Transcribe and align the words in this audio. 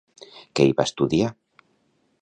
Què 0.59 0.65
hi 0.69 0.73
va 0.79 0.87
estudiar? 0.91 1.31